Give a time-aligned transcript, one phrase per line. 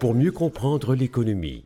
[0.00, 1.64] Pour mieux comprendre l'économie,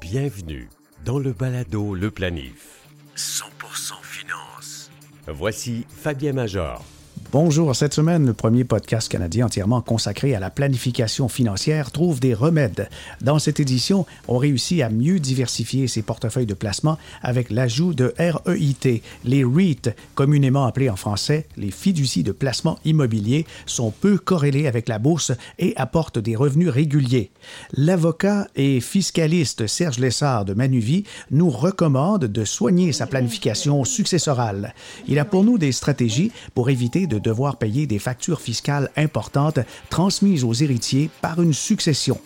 [0.00, 0.68] bienvenue
[1.04, 2.88] dans le balado Le Planif.
[3.16, 4.90] 100% finance.
[5.26, 6.84] Voici Fabien Major.
[7.32, 12.34] Bonjour, cette semaine, le premier podcast canadien entièrement consacré à la planification financière trouve des
[12.34, 12.88] remèdes.
[13.20, 18.12] Dans cette édition, on réussit à mieux diversifier ses portefeuilles de placement avec l'ajout de
[18.18, 19.02] REIT.
[19.24, 24.88] Les REIT, communément appelés en français les fiducies de placement immobilier, sont peu corrélés avec
[24.88, 27.30] la bourse et apportent des revenus réguliers.
[27.74, 34.74] L'avocat et fiscaliste Serge Lessard de Manuvie nous recommande de soigner sa planification successorale.
[35.06, 39.60] Il a pour nous des stratégies pour éviter de devoir payer des factures fiscales importantes
[39.88, 42.18] transmises aux héritiers par une succession.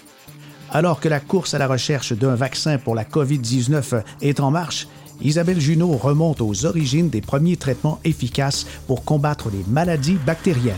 [0.71, 4.89] Alors que la course à la recherche d'un vaccin pour la COVID-19 est en marche,
[5.21, 10.75] Isabelle Junot remonte aux origines des premiers traitements efficaces pour combattre les maladies bactériennes.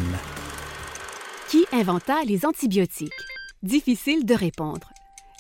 [1.48, 3.10] Qui inventa les antibiotiques?
[3.62, 4.90] Difficile de répondre.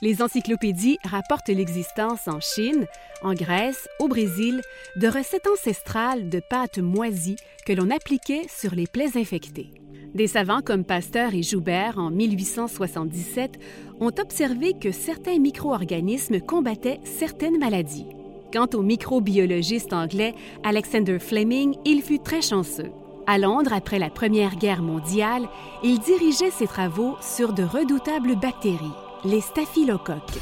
[0.02, 2.86] Les encyclopédies rapportent l'existence en Chine,
[3.22, 4.60] en Grèce, au Brésil,
[4.96, 9.70] de recettes ancestrales de pâtes moisies que l'on appliquait sur les plaies infectées.
[10.14, 13.58] Des savants comme Pasteur et Joubert en 1877
[13.98, 18.06] ont observé que certains micro-organismes combattaient certaines maladies.
[18.52, 22.92] Quant au microbiologiste anglais Alexander Fleming, il fut très chanceux.
[23.26, 25.48] À Londres, après la Première Guerre mondiale,
[25.82, 30.38] il dirigeait ses travaux sur de redoutables bactéries les staphylocoques.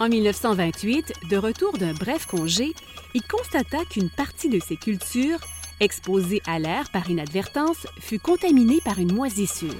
[0.00, 2.74] En 1928, de retour d'un bref congé,
[3.14, 5.40] il constata qu'une partie de ses cultures,
[5.80, 9.74] exposée à l'air par inadvertance, fut contaminée par une moisissure.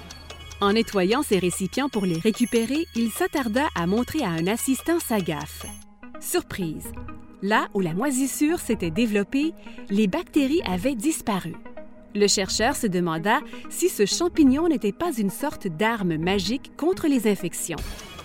[0.60, 5.20] En nettoyant ses récipients pour les récupérer, il s'attarda à montrer à un assistant sa
[5.20, 5.66] gaffe.
[6.20, 6.92] Surprise!
[7.42, 9.52] Là où la moisissure s'était développée,
[9.90, 11.54] les bactéries avaient disparu.
[12.14, 17.30] Le chercheur se demanda si ce champignon n'était pas une sorte d'arme magique contre les
[17.30, 17.76] infections.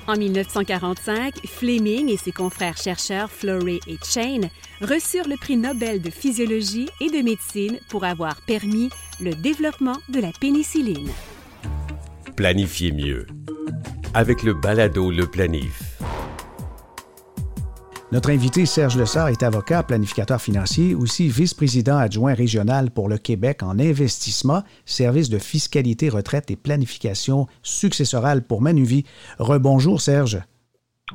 [0.05, 4.49] En 1945, Fleming et ses confrères chercheurs Florey et Chain
[4.81, 8.89] reçurent le prix Nobel de physiologie et de médecine pour avoir permis
[9.21, 11.09] le développement de la pénicilline.
[12.35, 13.27] Planifiez mieux
[14.13, 15.82] avec le balado Le Planif.
[18.13, 23.63] Notre invité Serge Lessard est avocat, planificateur financier, aussi vice-président adjoint régional pour le Québec
[23.63, 29.03] en investissement, service de fiscalité, retraite et planification successorale pour Manuvie.
[29.39, 30.43] Rebonjour Serge.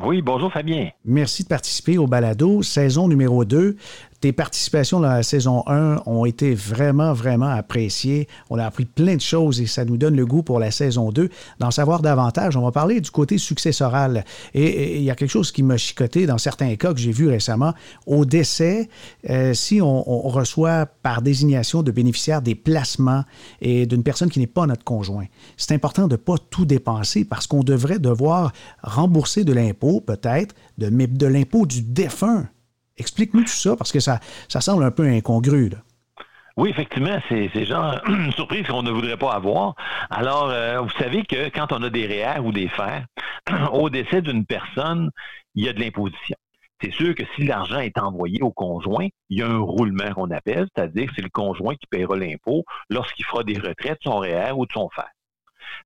[0.05, 0.91] Oui, bonjour Fabien.
[1.05, 3.77] Merci de participer au balado, saison numéro 2.
[4.21, 8.27] Tes participations dans la saison 1 ont été vraiment, vraiment appréciées.
[8.51, 11.13] On a appris plein de choses et ça nous donne le goût pour la saison
[11.13, 11.29] 2
[11.61, 12.57] d'en savoir davantage.
[12.57, 14.25] On va parler du côté successoral.
[14.55, 17.29] Et il y a quelque chose qui m'a chicoté dans certains cas que j'ai vu
[17.29, 17.75] récemment.
[18.07, 18.89] Au décès,
[19.31, 23.25] euh, si on, reçoit par désignation de bénéficiaires des placements
[23.61, 25.27] et d'une personne qui n'est pas notre conjoint,
[25.57, 28.53] c'est important de ne pas tout dépenser parce qu'on devrait devoir
[28.83, 32.49] rembourser de l'impôt, peut-être, de, de l'impôt du défunt
[32.99, 35.71] Explique-nous tout ça, parce que ça, semble un peu incongru.
[36.57, 39.75] Oui, effectivement, c'est genre une surprise qu'on ne voudrait pas avoir.
[40.11, 43.07] Alors, euh, vous savez que quand on a des REER ou des fers,
[43.73, 45.11] au décès d'une personne,
[45.55, 46.37] il y a de l'imposition.
[46.81, 50.31] C'est sûr que si l'argent est envoyé au conjoint, il y a un roulement qu'on
[50.31, 54.19] appelle, c'est-à-dire que c'est le conjoint qui paiera l'impôt lorsqu'il fera des retraites de son
[54.19, 55.09] REER ou de son fer.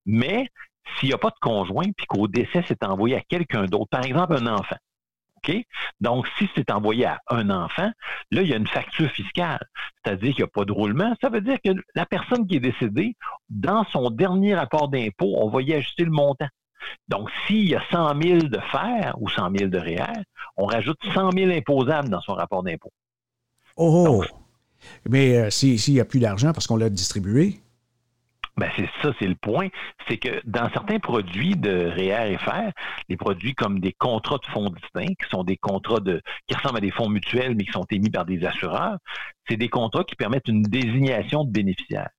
[0.05, 0.49] Mais
[0.99, 4.05] s'il n'y a pas de conjoint, puis qu'au décès, c'est envoyé à quelqu'un d'autre, par
[4.05, 4.77] exemple un enfant,
[6.01, 7.91] donc, si c'est envoyé à un enfant,
[8.31, 9.65] là, il y a une facture fiscale.
[10.05, 11.15] C'est-à-dire qu'il n'y a pas de roulement.
[11.21, 13.17] Ça veut dire que la personne qui est décédée,
[13.51, 16.49] dans son dernier rapport d'impôt, on va y ajuster le montant.
[17.09, 20.23] Donc, s'il y a 100 000 de fer ou 100 000 de REER,
[20.57, 22.93] on rajoute 100 000 imposables dans son rapport d'impôt.
[23.77, 24.25] Oh!
[25.09, 27.61] Mais euh, s'il n'y a plus d'argent parce qu'on l'a distribué?
[28.59, 29.69] Ben c'est ça, c'est le point.
[30.09, 32.71] C'est que dans certains produits de REER et FER,
[33.09, 36.77] les produits comme des contrats de fonds distincts, qui sont des contrats de qui ressemblent
[36.77, 38.99] à des fonds mutuels, mais qui sont émis par des assureurs,
[39.49, 42.11] c'est des contrats qui permettent une désignation de bénéficiaires.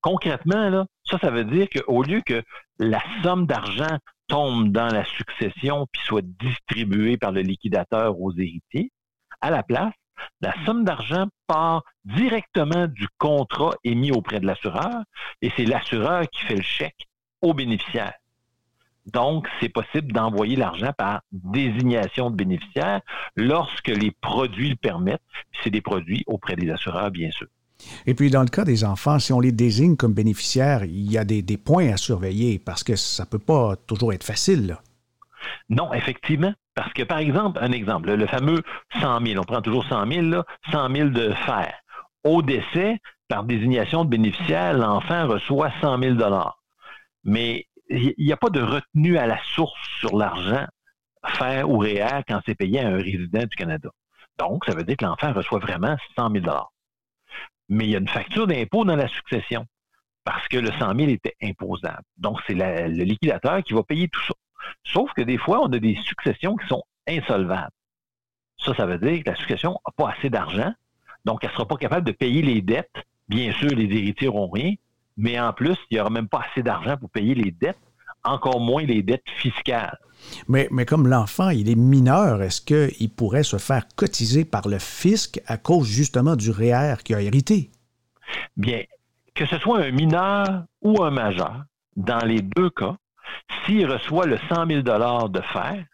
[0.00, 2.42] concrètement, là, ça, ça veut dire qu'au lieu que
[2.80, 8.90] la somme d'argent tombe dans la succession puis soit distribuée par le liquidateur aux héritiers,
[9.40, 9.92] à la place,
[10.40, 15.02] la somme d'argent part directement du contrat émis auprès de l'assureur
[15.42, 17.06] et c'est l'assureur qui fait le chèque
[17.42, 18.14] au bénéficiaire.
[19.06, 23.00] Donc, c'est possible d'envoyer l'argent par désignation de bénéficiaire
[23.36, 25.20] lorsque les produits le permettent.
[25.62, 27.46] C'est des produits auprès des assureurs, bien sûr.
[28.06, 31.18] Et puis, dans le cas des enfants, si on les désigne comme bénéficiaires, il y
[31.18, 34.78] a des, points à surveiller parce que ça ne peut pas toujours être facile.
[35.68, 36.52] Non, effectivement.
[36.74, 38.62] Parce que, par exemple, un exemple, le fameux
[39.00, 41.72] 100 000, on prend toujours 100 000, là, 100 000 de fer.
[42.24, 42.98] Au décès,
[43.28, 46.16] par désignation de bénéficiaire, l'enfant reçoit 100 000
[47.24, 50.66] Mais il n'y a pas de retenue à la source sur l'argent
[51.26, 53.90] faire ou réel quand c'est payé à un résident du Canada.
[54.38, 56.46] Donc, ça veut dire que l'enfant reçoit vraiment 100 000
[57.68, 59.64] Mais il y a une facture d'impôt dans la succession
[60.24, 62.02] parce que le 100 000 était imposable.
[62.16, 64.34] Donc, c'est le liquidateur qui va payer tout ça.
[64.84, 67.72] Sauf que des fois, on a des successions qui sont insolvables.
[68.58, 70.72] Ça, ça veut dire que la succession n'a pas assez d'argent,
[71.24, 72.94] donc elle ne sera pas capable de payer les dettes.
[73.28, 74.74] Bien sûr, les héritiers n'auront rien,
[75.16, 77.78] mais en plus, il n'y aura même pas assez d'argent pour payer les dettes,
[78.22, 79.98] encore moins les dettes fiscales.
[80.48, 84.78] Mais, mais comme l'enfant, il est mineur, est-ce qu'il pourrait se faire cotiser par le
[84.78, 87.70] fisc à cause justement du REER qu'il a hérité?
[88.56, 88.82] Bien,
[89.34, 91.64] que ce soit un mineur ou un majeur,
[91.96, 92.96] dans les deux cas,
[93.64, 95.84] s'il reçoit le 100 000 de fer,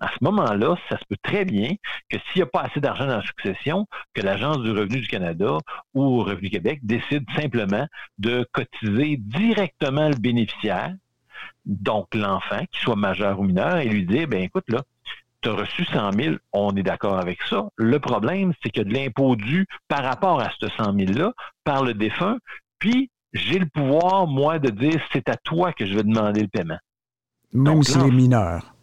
[0.00, 1.74] à ce moment-là, ça se peut très bien
[2.08, 5.06] que s'il n'y a pas assez d'argent dans la succession, que l'Agence du revenu du
[5.06, 5.58] Canada
[5.94, 7.86] ou Revenu Québec décide simplement
[8.18, 10.94] de cotiser directement le bénéficiaire,
[11.66, 14.82] donc l'enfant, qu'il soit majeur ou mineur, et lui dire, ben écoute, là,
[15.42, 17.68] tu as reçu 100 000, on est d'accord avec ça.
[17.76, 21.32] Le problème, c'est a de l'impôt dû par rapport à ce 100 000-là
[21.64, 22.38] par le défunt,
[22.78, 26.48] puis j'ai le pouvoir, moi, de dire, c'est à toi que je vais demander le
[26.48, 26.78] paiement.
[27.52, 28.74] Même s'il est mineur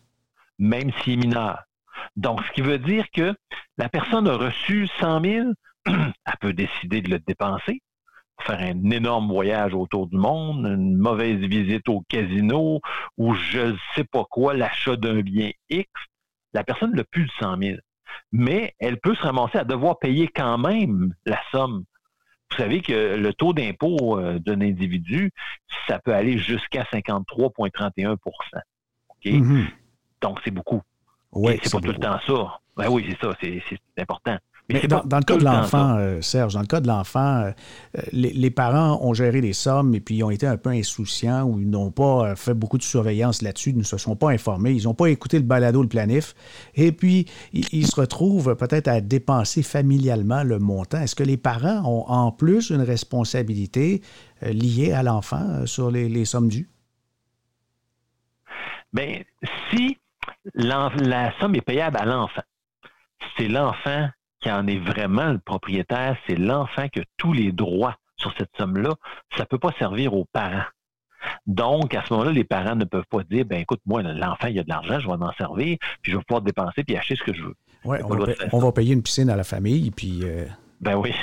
[0.59, 1.63] même s'il est mineur.
[2.15, 3.33] Donc, ce qui veut dire que
[3.77, 5.47] la personne a reçu 100 000,
[5.85, 7.81] elle peut décider de le dépenser,
[8.41, 12.81] faire un énorme voyage autour du monde, une mauvaise visite au casino
[13.17, 15.89] ou je ne sais pas quoi, l'achat d'un bien X.
[16.53, 17.77] La personne n'a plus de 100 000.
[18.31, 21.83] Mais elle peut se ramasser à devoir payer quand même la somme.
[22.51, 25.31] Vous savez que le taux d'impôt euh, d'un individu,
[25.87, 28.17] ça peut aller jusqu'à 53,31%
[29.09, 29.33] OK?
[30.21, 30.81] Donc, c'est beaucoup.
[31.31, 32.59] Oui, c'est pas tout le temps ça.
[32.75, 33.61] Ben oui, c'est ça, c'est
[33.97, 34.37] important.
[34.69, 37.51] Mais, dans, le cas de l'enfant, euh, Serge, dans le cas de l'enfant, euh,
[38.11, 41.61] les, parents ont géré les sommes et puis ils ont été un peu insouciants ou
[41.61, 44.71] ils n'ont pas euh, fait beaucoup de surveillance là-dessus, ils ne se sont pas informés,
[44.71, 46.35] ils n'ont pas écouté le balado, le planif.
[46.75, 50.99] Et puis, ils, se retrouvent peut-être à dépenser familialement le montant.
[50.99, 54.01] Est-ce que les parents ont en plus une responsabilité
[54.41, 56.69] liée à l'enfant sur les, les sommes dues?
[58.91, 59.21] Bien,
[59.71, 59.97] si
[60.55, 62.41] la somme est payable à l'enfant.
[63.37, 64.09] C'est l'enfant
[64.47, 68.51] qui en est vraiment le propriétaire, c'est l'enfant qui a tous les droits sur cette
[68.57, 68.95] somme-là.
[69.35, 70.63] Ça ne peut pas servir aux parents.
[71.45, 74.57] Donc, à ce moment-là, les parents ne peuvent pas dire, ben écoute, moi, l'enfant, il
[74.59, 77.23] a de l'argent, je vais m'en servir, puis je vais pouvoir dépenser puis acheter ce
[77.23, 77.55] que je veux.
[77.83, 77.97] Oui,
[78.53, 80.21] on, va payer une piscine à la famille, puis...
[80.23, 80.45] Euh,
[80.79, 81.13] ben oui,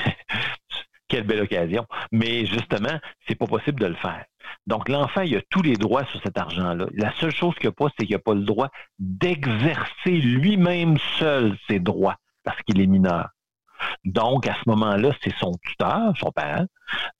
[1.08, 1.86] quelle belle occasion.
[2.12, 4.22] Mais justement, c'est pas possible de le faire.
[4.66, 6.88] Donc, l'enfant, il a tous les droits sur cet argent-là.
[6.92, 8.68] La seule chose qu'il n'a pas, c'est qu'il n'a pas le droit
[8.98, 13.28] d'exercer lui-même seul ses droits parce qu'il est mineur.
[14.04, 16.64] Donc, à ce moment-là, c'est son tuteur, son père,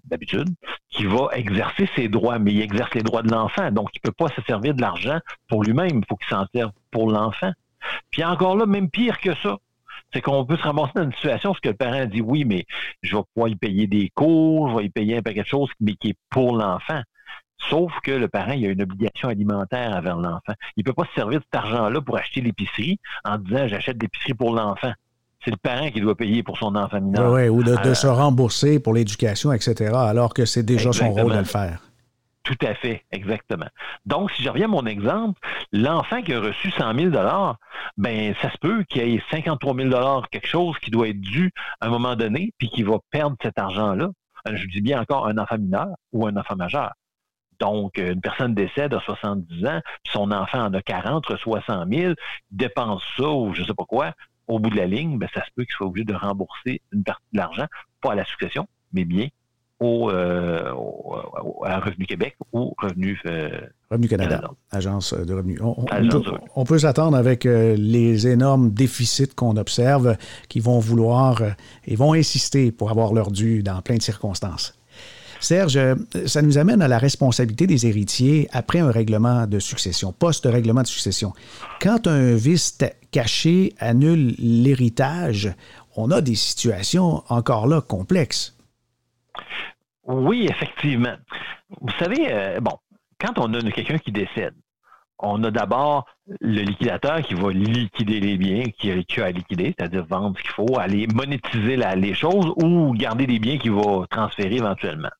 [0.04, 0.48] d'habitude,
[0.90, 3.70] qui va exercer ses droits, mais il exerce les droits de l'enfant.
[3.70, 5.18] Donc, il ne peut pas se servir de l'argent
[5.48, 5.98] pour lui-même.
[5.98, 7.52] Il faut qu'il s'en serve pour l'enfant.
[8.10, 9.58] Puis encore là, même pire que ça,
[10.12, 12.66] c'est qu'on peut se ramasser dans une situation où le parent dit oui, mais
[13.02, 15.70] je vais pouvoir y payer des cours, je vais y payer un paquet de choses,
[15.80, 17.02] mais qui est pour l'enfant.
[17.58, 20.52] Sauf que le parent, il a une obligation alimentaire envers l'enfant.
[20.76, 24.00] Il ne peut pas se servir de cet argent-là pour acheter l'épicerie en disant j'achète
[24.00, 24.92] l'épicerie pour l'enfant.
[25.44, 27.32] C'est le parent qui doit payer pour son enfant mineur.
[27.32, 31.32] Oui, ou de, euh, se rembourser pour l'éducation, etc., alors que c'est déjà son rôle
[31.32, 31.80] de le faire.
[32.44, 33.68] Tout à fait, exactement.
[34.04, 35.40] Donc, si je reviens à mon exemple,
[35.72, 37.10] l'enfant qui a reçu 100 000
[37.96, 41.52] ben ça se peut qu'il y ait 53 000 quelque chose qui doit être dû
[41.80, 44.10] à un moment donné, puis qu'il va perdre cet argent-là.
[44.46, 46.92] Euh, je dis bien encore un enfant mineur ou un enfant majeur.
[47.60, 51.86] Donc, une personne décède à 70 ans, puis son enfant en a 40, reçoit 100
[51.90, 52.14] 000,
[52.50, 54.12] dépense ça ou je ne sais pas quoi,
[54.48, 57.04] au bout de la ligne, ben, ça se peut qu'il soit obligé de rembourser une
[57.04, 57.66] partie de l'argent,
[58.00, 59.28] pas à la succession, mais bien
[59.80, 60.72] au, euh,
[61.64, 63.60] à Revenu Québec ou Revenu, euh,
[63.90, 65.60] Revenu Canada, Agence de revenus.
[66.54, 70.16] On, peut, s'attendre avec euh, les énormes déficits qu'on observe
[70.48, 71.42] qui vont vouloir
[71.86, 74.78] et vont insister pour avoir leur dû dans plein de circonstances.
[75.40, 75.78] Serge,
[76.24, 80.86] ça nous amène à la responsabilité des héritiers après un règlement de succession, post-règlement de
[80.86, 81.34] succession.
[81.82, 82.78] Quand un vice
[83.14, 85.54] caché annule l'héritage,
[85.96, 88.58] on a des situations encore là complexes.
[90.04, 91.14] Oui, effectivement.
[91.80, 92.76] Vous savez, euh, bon,
[93.20, 94.54] quand on a quelqu'un qui décède,
[95.20, 96.06] on a d'abord
[96.40, 100.50] le liquidateur qui va liquider les biens qui, a à liquider, c'est-à-dire vendre ce qu'il
[100.50, 105.10] faut, aller monétiser les choses ou garder des biens qu'il va transférer éventuellement.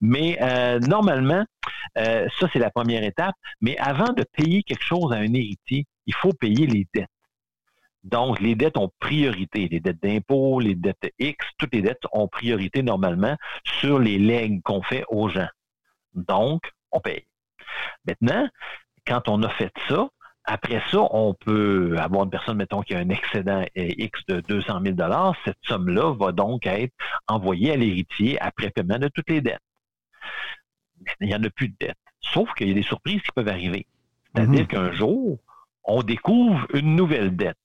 [0.00, 1.44] Mais euh, normalement,
[1.98, 3.34] euh, ça, c'est la première étape.
[3.60, 7.08] Mais avant de payer quelque chose à un héritier, il faut payer les dettes.
[8.02, 9.68] Donc, les dettes ont priorité.
[9.68, 14.62] Les dettes d'impôt, les dettes X, toutes les dettes ont priorité normalement sur les legs
[14.62, 15.48] qu'on fait aux gens.
[16.14, 17.26] Donc, on paye.
[18.06, 18.48] Maintenant,
[19.06, 20.08] quand on a fait ça,
[20.44, 24.80] après ça, on peut avoir une personne, mettons, qui a un excédent X de 200
[24.82, 24.96] 000
[25.44, 26.94] Cette somme-là va donc être
[27.28, 29.60] envoyée à l'héritier après paiement de toutes les dettes.
[31.20, 31.98] Il n'y en a plus de dettes.
[32.20, 33.86] Sauf qu'il y a des surprises qui peuvent arriver.
[34.34, 34.66] C'est-à-dire mhm.
[34.66, 35.38] qu'un jour,
[35.84, 37.56] on découvre une nouvelle dette.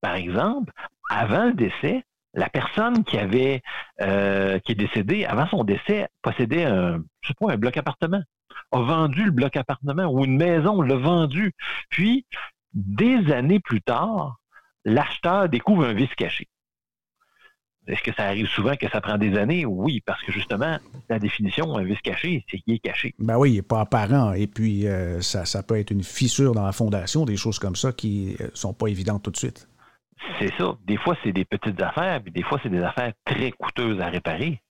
[0.00, 0.72] Par exemple,
[1.10, 3.62] avant le décès, la personne qui avait
[4.00, 8.22] euh, qui est décédée avant son décès possédait un, je sais un bloc appartement,
[8.72, 11.52] a vendu le bloc appartement ou une maison, l'a vendu.
[11.90, 12.26] Puis,
[12.72, 14.38] des années plus tard,
[14.84, 16.48] l'acheteur découvre un vice caché.
[17.86, 19.66] Est-ce que ça arrive souvent que ça prend des années?
[19.66, 23.14] Oui, parce que justement, la définition, un vice caché, c'est qu'il est caché.
[23.18, 24.32] Ben oui, il n'est pas apparent.
[24.32, 27.76] Et puis, euh, ça, ça, peut être une fissure dans la fondation, des choses comme
[27.76, 29.68] ça qui ne euh, sont pas évidentes tout de suite.
[30.38, 30.76] C'est ça.
[30.86, 34.08] Des fois, c'est des petites affaires, puis des fois, c'est des affaires très coûteuses à
[34.08, 34.62] réparer.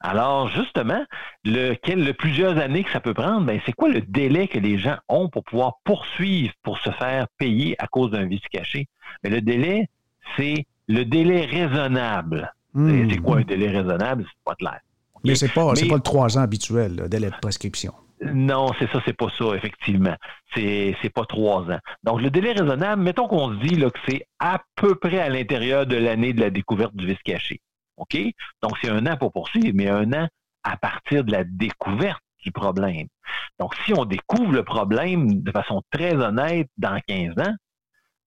[0.00, 1.04] Alors, justement,
[1.44, 4.78] le, le plusieurs années que ça peut prendre, ben, c'est quoi le délai que les
[4.78, 8.86] gens ont pour pouvoir poursuivre, pour se faire payer à cause d'un vice caché?
[9.22, 9.88] Mais ben, le délai,
[10.36, 12.52] c'est le délai raisonnable.
[12.74, 13.08] Hmm.
[13.10, 14.24] C'est quoi un délai raisonnable?
[14.26, 14.80] C'est pas clair.
[15.24, 17.92] Mais c'est pas, pas le trois ans habituel, le délai de prescription.
[18.20, 20.16] Non, c'est ça, c'est pas ça, effectivement.
[20.54, 21.78] C'est, c'est pas trois ans.
[22.02, 25.28] Donc, le délai raisonnable, mettons qu'on se dit là, que c'est à peu près à
[25.28, 27.60] l'intérieur de l'année de la découverte du vice caché.
[27.96, 28.16] OK?
[28.62, 30.28] Donc, c'est un an pour poursuivre, mais un an
[30.64, 33.06] à partir de la découverte du problème.
[33.58, 37.54] Donc, si on découvre le problème de façon très honnête dans 15 ans,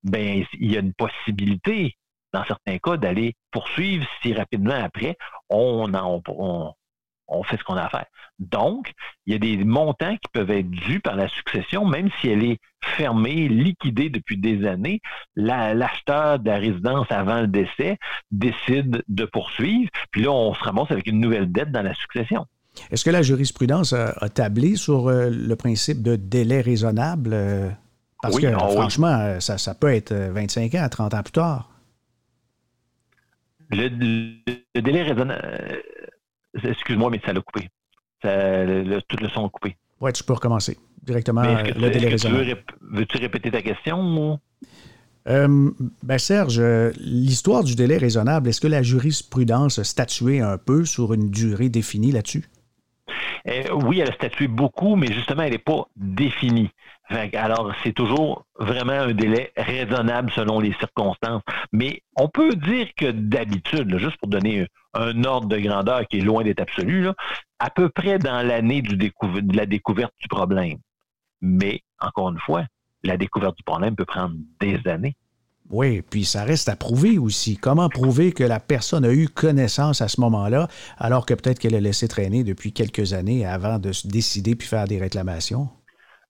[0.03, 1.95] ben, il y a une possibilité,
[2.33, 5.17] dans certains cas, d'aller poursuivre si rapidement après,
[5.49, 6.73] on, en, on,
[7.31, 8.05] on fait ce qu'on a à faire.
[8.39, 8.91] Donc,
[9.25, 12.43] il y a des montants qui peuvent être dus par la succession, même si elle
[12.43, 14.99] est fermée, liquidée depuis des années.
[15.35, 17.97] L'acheteur de la résidence avant le décès
[18.31, 22.45] décide de poursuivre, puis là, on se ramasse avec une nouvelle dette dans la succession.
[22.89, 27.31] Est-ce que la jurisprudence a, tablé sur euh, le principe de délai raisonnable?
[27.33, 27.69] Euh,
[28.21, 31.70] parce que, ah franchement, euh, ça, ça, peut être 25 ans, 30 ans plus tard.
[33.71, 33.87] Le,
[34.75, 35.81] le délai raisonnable
[36.63, 37.69] Excuse-moi, mais ça l'a coupé.
[38.21, 39.77] tout le son a coupé.
[40.01, 42.63] Oui, tu peux recommencer directement le délai raisonnable.
[42.81, 44.39] Veux-tu répéter ta question?
[45.27, 45.69] Euh,
[46.01, 46.59] ben Serge,
[46.97, 51.69] l'histoire du délai raisonnable, est-ce que la jurisprudence a statué un peu sur une durée
[51.69, 52.45] définie là-dessus?
[53.47, 56.69] Euh, oui, elle a statué beaucoup, mais justement, elle n'est pas définie.
[57.11, 61.41] Alors, c'est toujours vraiment un délai raisonnable selon les circonstances.
[61.71, 66.21] Mais on peut dire que d'habitude, juste pour donner un ordre de grandeur qui est
[66.21, 67.07] loin d'être absolu,
[67.59, 70.77] à peu près dans l'année de la découverte du problème.
[71.41, 72.65] Mais, encore une fois,
[73.03, 75.15] la découverte du problème peut prendre des années.
[75.69, 77.55] Oui, puis ça reste à prouver aussi.
[77.55, 81.75] Comment prouver que la personne a eu connaissance à ce moment-là, alors que peut-être qu'elle
[81.75, 85.69] a laissé traîner depuis quelques années avant de se décider puis faire des réclamations?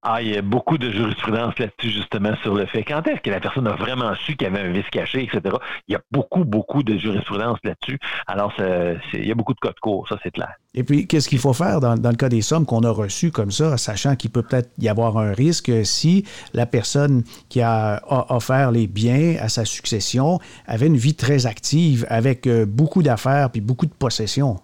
[0.03, 2.84] Ah, il y a beaucoup de jurisprudence là-dessus, justement, sur le fait.
[2.84, 5.55] Quand est-ce que la personne a vraiment su qu'il y avait un vice caché, etc.
[5.88, 8.00] Il y a beaucoup, beaucoup de jurisprudence là-dessus.
[8.25, 10.53] Alors, il y a beaucoup de codes courts, ça, c'est clair.
[10.74, 13.51] Et puis, qu'est-ce qu'il faut faire dans, le cas des sommes qu'on a reçues comme
[13.51, 18.72] ça, sachant qu'il peut peut-être y avoir un risque si la personne qui a, offert
[18.72, 23.62] les biens à sa succession avait une vie très active avec euh, beaucoup d'affaires puis
[23.62, 24.60] beaucoup de possessions?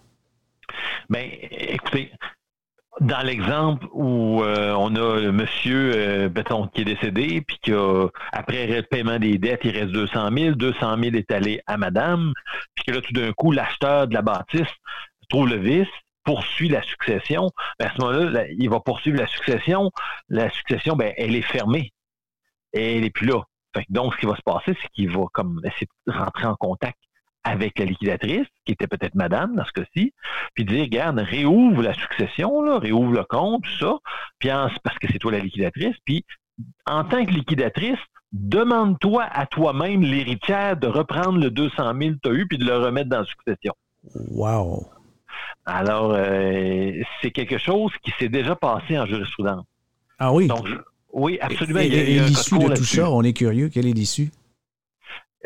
[1.10, 2.12] Bien, écoutez,
[3.00, 6.30] dans l'exemple où euh, on a le monsieur euh,
[6.74, 11.16] qui est décédé, puis qu'après le paiement des dettes, il reste 200 000, 200 000
[11.16, 12.34] est allé à madame,
[12.76, 14.68] puis que là, tout d'un coup, l'acheteur de la bâtisse
[15.30, 15.88] trouve le vice,
[16.24, 17.50] poursuit la succession,
[17.80, 19.92] ben, à ce moment-là, il va poursuivre la succession.
[20.28, 21.94] La succession, ben, elle est fermée.
[22.74, 23.44] Et elle n'est plus là.
[23.90, 26.98] donc, ce qui va se passer, c'est qu'il va comme essayer de rentrer en contact
[27.48, 30.14] avec la liquidatrice, qui était peut-être madame dans ce cas-ci,
[30.54, 33.98] puis dire, regarde, réouvre la succession, là, réouvre le compte, tout ça,
[34.38, 34.50] puis
[34.84, 36.26] parce que c'est toi la liquidatrice, puis
[36.86, 38.00] en tant que liquidatrice,
[38.34, 42.66] demande-toi à toi-même, l'héritière, de reprendre le 200 000 que tu as eu, puis de
[42.66, 43.74] le remettre dans la succession.
[44.32, 44.86] Wow!
[45.66, 49.66] Alors, euh, c'est quelque chose qui s'est déjà passé en jurisprudence.
[50.20, 50.50] Ah oui?
[51.14, 51.80] oui, absolument.
[51.80, 53.70] Et, l'issue de tout ça, on est curieux.
[53.70, 54.32] Quelle est l'issue?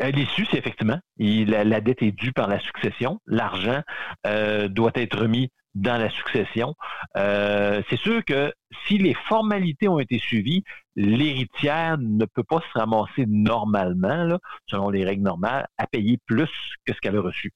[0.02, 3.20] Euh, l'issue, c'est effectivement, la, dette est due par la succession.
[3.26, 3.82] L'argent
[4.26, 6.74] euh, doit être remis dans la succession.
[7.16, 8.52] Euh, c'est sûr que
[8.86, 10.64] si les formalités ont été suivies,
[10.96, 16.50] l'héritière ne peut pas se ramasser normalement, selon les règles normales, à payer plus
[16.84, 17.52] que ce qu'elle a reçu.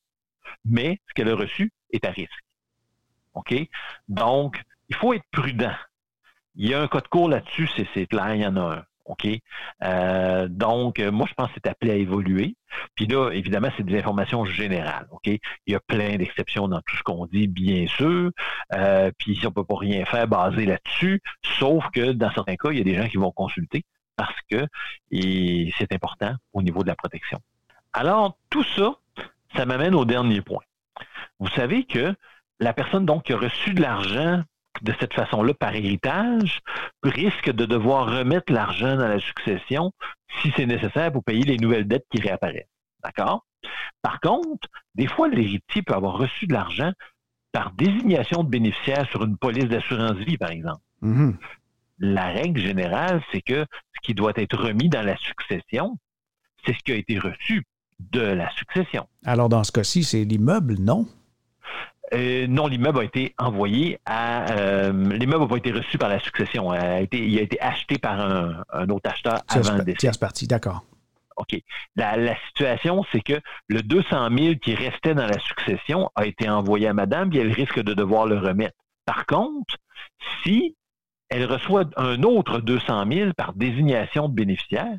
[0.65, 2.45] Mais ce qu'elle a reçu est à risque.
[3.35, 3.55] OK?
[4.09, 5.75] Donc, il faut être prudent.
[6.55, 8.85] Il y a un code court là-dessus, c'est clair, il y en a un.
[9.07, 9.27] OK?
[9.85, 12.57] Euh, donc, euh, moi, je pense que c'est appelé à évoluer.
[12.95, 15.07] Puis là, évidemment, c'est des informations générales.
[15.11, 15.27] OK?
[15.27, 18.31] Il y a plein d'exceptions dans tout ce qu'on dit, bien sûr.
[18.75, 21.23] Euh, puis on peut pas rien faire basé là-dessus,
[21.59, 23.85] sauf que dans certains cas, il y a des gens qui vont consulter
[24.17, 24.67] parce que
[25.11, 27.39] c'est important au niveau de la protection.
[27.93, 28.95] Alors, tout ça,
[29.55, 30.63] ça m'amène au dernier point.
[31.39, 32.15] Vous savez que
[32.61, 34.43] la personne donc qui a reçu de l'argent
[34.83, 36.61] de cette façon-là par héritage
[37.03, 39.93] risque de devoir remettre l'argent dans la succession
[40.41, 42.69] si c'est nécessaire pour payer les nouvelles dettes qui réapparaissent.
[43.03, 43.45] D'accord?
[44.03, 46.93] Par contre, des fois, l'héritier peut avoir reçu de l'argent
[47.53, 50.83] par désignation de bénéficiaire sur une police d'assurance vie, par exemple.
[51.03, 51.35] Mm-hmm.
[51.99, 53.65] La règle générale, c'est que
[53.95, 55.97] ce qui doit être remis dans la succession,
[56.65, 57.65] c'est ce qui a été reçu
[57.99, 59.09] de la succession.
[59.25, 61.07] Alors, dans ce cas-ci, c'est l'immeuble, non?
[62.13, 64.53] Euh, non, l'immeuble a été envoyé à.
[64.53, 66.73] Euh, l'immeuble n'a pas été reçu par la succession.
[66.73, 69.99] Il a été, il a été acheté par un, autre acheteur avant le décès.
[69.99, 70.85] Tierce partie, d'accord.
[71.37, 71.61] OK.
[71.97, 76.89] La, situation, c'est que le 200 000 qui restait dans la succession a été envoyé
[76.89, 78.77] à madame, et elle risque de devoir le remettre.
[79.05, 79.77] Par contre,
[80.43, 80.77] si
[81.29, 84.97] elle reçoit un autre 200 000 par désignation de bénéficiaire,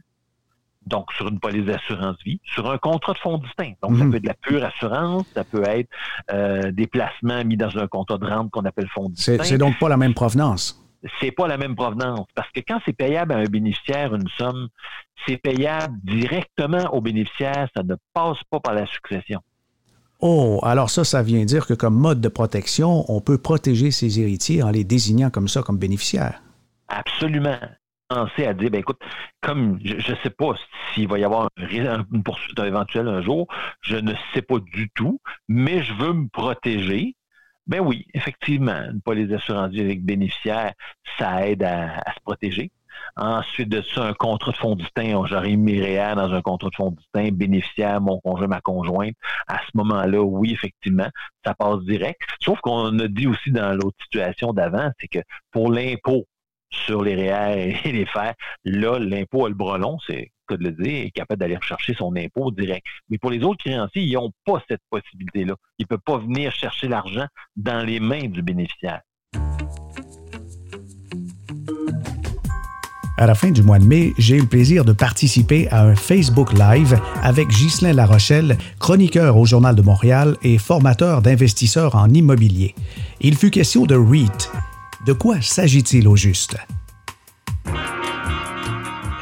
[0.88, 3.74] donc sur une police d'assurance vie, sur un contrat de fonds distinct.
[3.82, 4.12] Donc, ça mhm.
[4.12, 5.90] peut être de la pure assurance, ça peut être
[6.32, 9.44] euh, des placements mis dans un contrat de rente qu'on appelle fonds distinct.
[9.44, 10.84] C'est donc pas la même provenance.
[11.22, 12.26] C'est pas la même provenance.
[12.34, 14.68] Parce que quand c'est payable à un bénéficiaire, une somme,
[15.28, 19.42] c'est payable directement au bénéficiaire, ça ne passe pas par la succession.
[20.20, 24.20] Oh, alors ça, ça vient dire que comme mode de protection, on peut protéger ses
[24.20, 26.42] héritiers en les désignant comme ça, comme bénéficiaires.
[26.88, 27.60] Absolument
[28.10, 29.02] à dire, ben écoute,
[29.42, 30.54] comme je ne sais pas
[30.94, 33.48] s'il va y avoir une poursuite éventuelle un jour,
[33.82, 37.16] je ne sais pas du tout, mais je veux me protéger.
[37.68, 40.72] Ben oui, effectivement, une police d'assurance vie avec bénéficiaire,
[41.20, 42.72] ça aide à, se protéger.
[43.18, 48.00] Ensuite de ça, un contrat de fonds mes REER dans un contrat de fonds bénéficiaire,
[48.00, 49.16] mon conjoint, ma conjointe.
[49.48, 51.10] À ce moment-là, oui, effectivement,
[51.46, 52.22] ça passe direct.
[52.42, 55.20] Sauf qu'on a dit aussi dans l'autre situation d'avant, c'est que
[55.52, 56.26] pour l'impôt,
[56.70, 58.34] sur les REER et les fers.
[58.66, 62.16] Là, l'impôt à le brelon, c'est cas de le dire, est capable d'aller chercher son
[62.16, 62.86] impôt direct.
[63.10, 65.56] Mais pour les autres créanciers, ils n'ont pas cette possibilité-là.
[65.78, 67.26] Ils ne peuvent pas venir chercher l'argent
[67.56, 69.02] dans les mains du bénéficiaire.
[73.20, 75.96] À la fin du mois de mai, j'ai eu le plaisir de participer à un
[75.96, 82.76] Facebook Live avec Ghislain Larochelle, chroniqueur au Journal de Montréal et formateur d'investisseurs en immobilier.
[83.20, 84.52] Il fut question de REIT,
[85.08, 86.58] de quoi s'agit-il au juste?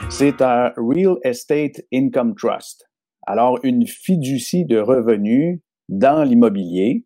[0.10, 2.89] C'est un Real Estate Income Trust.
[3.28, 7.06] Alors, une fiducie de revenus dans l'immobilier.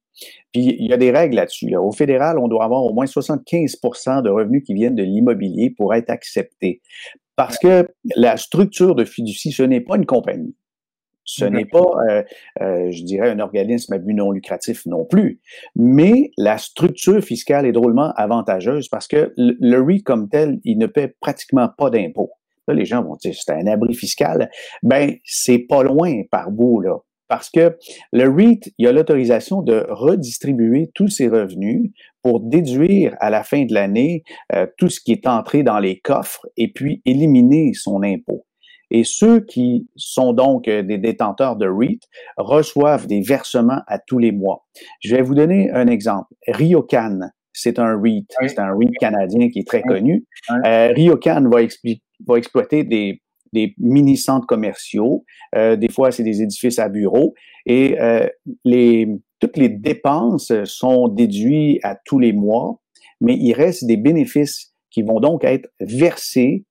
[0.54, 1.76] Puis, il y a des règles là-dessus.
[1.76, 5.94] Au fédéral, on doit avoir au moins 75% de revenus qui viennent de l'immobilier pour
[5.94, 6.82] être accepté.
[7.36, 10.56] Parce que la structure de fiducie, ce n'est pas une compagnie.
[11.32, 12.24] Ce n'est pas, euh,
[12.60, 15.39] euh, je dirais, un organisme à but non lucratif non plus.
[15.76, 20.88] Mais la structure fiscale est drôlement avantageuse parce que le REIT comme tel, il ne
[20.88, 22.32] paie pratiquement pas d'impôts.
[22.68, 24.50] Là, les gens vont dire, c'est un abri fiscal.
[24.82, 26.98] Ben, c'est pas loin par bout, là.
[27.28, 27.78] Parce que
[28.12, 31.92] le REIT, il a l'autorisation de redistribuer tous ses revenus
[32.24, 34.24] pour déduire à la fin de l'année
[34.56, 38.48] euh, tout ce qui est entré dans les coffres et puis éliminer son impôt.
[38.91, 42.02] Et ceux qui sont donc euh, des détenteurs de REIT
[42.38, 44.65] reçoivent des versements à tous les mois.
[45.02, 46.34] Je vais vous donner un exemple.
[46.47, 47.19] Ryokan,
[47.54, 50.25] c'est un REIT, c'est un REIT canadien qui est très connu.
[50.65, 51.60] Euh, Ryokan va,
[52.28, 53.21] va exploiter des,
[53.54, 55.25] des mini-centres commerciaux.
[55.56, 57.34] Euh, des fois, c'est des édifices à bureaux.
[57.65, 58.28] Et euh,
[58.63, 59.08] les,
[59.39, 62.80] toutes les dépenses sont déduites à tous les mois,
[63.21, 66.65] mais il reste des bénéfices qui vont donc être versés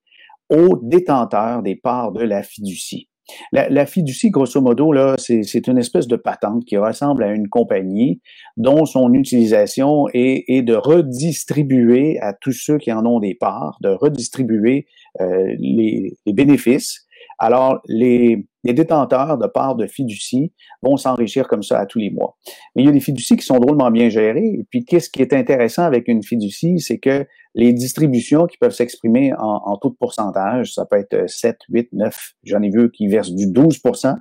[0.50, 3.08] aux détenteurs des parts de la fiducie.
[3.52, 8.22] La, fiducie, grosso modo, là, c'est une espèce de patente qui ressemble à une compagnie
[8.56, 13.90] dont son utilisation est, de redistribuer à tous ceux qui en ont des parts, de
[13.90, 14.87] redistribuer
[15.20, 17.08] euh, les bénéfices
[17.38, 22.37] alors, les, détenteurs de parts de fiducie vont s'enrichir comme ça à tous les mois.
[22.74, 24.44] Mais il y a des fiducies qui sont drôlement bien gérées.
[24.44, 28.74] Et puis, qu'est-ce qui est intéressant avec une fiducie, c'est que les distributions qui peuvent
[28.74, 32.90] s'exprimer en, en taux de pourcentage, ça peut être 7, 8, 9, j'en ai vu
[32.90, 34.16] qui versent du 12%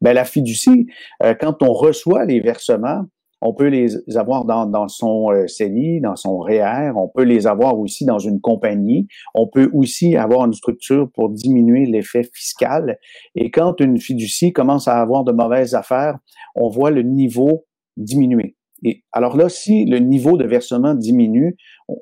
[0.00, 0.86] ben, la fiducie,
[1.22, 3.04] euh, quand on reçoit les versements,
[3.44, 7.78] on peut les avoir dans, son euh, CELI, dans son REER, on peut les avoir
[7.78, 12.98] aussi dans une compagnie, on peut aussi avoir une structure pour diminuer l'effet fiscal.
[13.34, 16.18] Et quand une fiducie commence à avoir de mauvaises affaires,
[16.56, 17.66] on voit le niveau
[17.98, 18.56] diminuer.
[18.82, 21.56] Et alors là, si le niveau de versement diminue,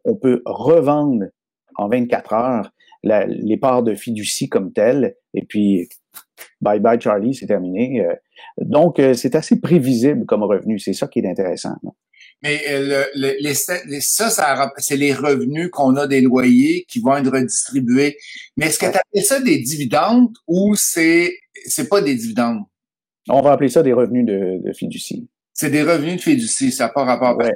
[0.05, 1.25] on, peut revendre
[1.77, 2.71] en 24 heures
[3.03, 5.17] les parts de fiducie comme telles.
[5.35, 5.89] Et puis,
[6.63, 8.01] bye bye Charlie, c'est terminé.
[8.01, 8.15] Euh,
[8.59, 10.79] donc, euh, c'est assez prévisible comme revenu.
[10.79, 11.75] C'est ça qui est intéressant.
[12.43, 17.31] Mais le, les, ça, ça c'est les revenus qu'on a des loyers qui vont être
[17.31, 18.17] redistribués.
[18.57, 22.63] Mais est-ce que tu appelles ça des dividendes ou c'est c'est pas des dividendes?
[23.29, 25.29] On va appeler ça des revenus de, de fiducie.
[25.53, 27.37] C'est des revenus de fiducie, ça n'a pas rapport.
[27.37, 27.53] Ouais.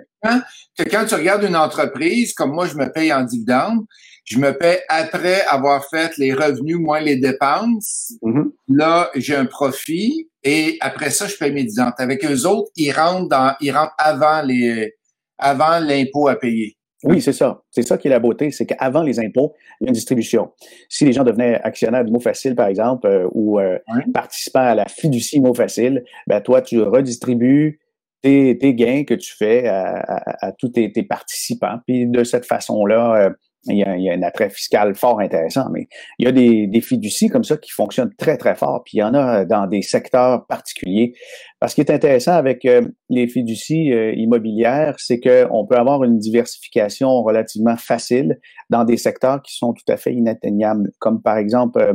[0.76, 3.84] Que quand tu regardes une entreprise, comme moi, je me paye en dividendes,
[4.26, 8.12] je me paye après avoir fait les revenus moins les dépenses.
[8.22, 8.50] Mm-hmm.
[8.68, 11.94] Là, j'ai un profit et après ça, je paye mes dividendes.
[11.98, 14.94] Avec eux autres, ils rentrent dans, ils rentrent avant les,
[15.38, 16.76] avant l'impôt à payer.
[17.04, 17.62] Oui, c'est ça.
[17.70, 20.50] C'est ça qui est la beauté, c'est qu'avant les impôts, il y a une distribution.
[20.88, 23.78] Si les gens devenaient actionnaires du mot facile, par exemple, euh, ou euh,
[24.12, 27.80] participants à la fiducie mot facile, ben toi, tu redistribues
[28.22, 31.78] tes, tes gains que tu fais à, à, tous tes, tes, participants.
[31.86, 33.30] Puis de cette façon-là, euh,
[33.68, 37.44] il y, a, un attrait fiscal fort intéressant, mais il y a des, fiducies comme
[37.44, 41.14] ça qui fonctionnent très, très fort, puis il y en a dans des secteurs particuliers.
[41.58, 46.04] Parce ce qui est intéressant avec euh, les fiducies euh, immobilières, c'est qu'on peut avoir
[46.04, 48.38] une diversification relativement facile
[48.70, 51.94] dans des secteurs qui sont tout à fait inatteignables, comme par exemple euh,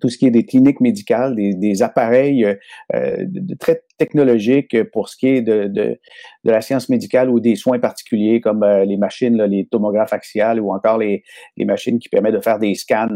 [0.00, 5.08] tout ce qui est des cliniques médicales, des, des appareils euh, de, très technologiques pour
[5.08, 5.98] ce qui est de, de,
[6.44, 10.12] de, la science médicale ou des soins particuliers comme euh, les machines, là, les tomographes
[10.12, 11.22] axiales ou encore les,
[11.56, 13.08] les, machines qui permettent de faire des scans.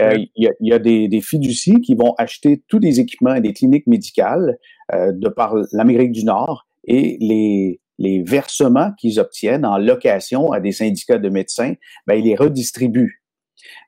[0.00, 3.34] Euh, il y, a, y, a, des, des fiducies qui vont acheter tous les équipements
[3.34, 4.58] et des cliniques médicales
[4.90, 10.72] de par l'Amérique du Nord et les, les versements qu'ils obtiennent en location à des
[10.72, 11.74] syndicats de médecins,
[12.06, 13.22] ben, ils les redistribuent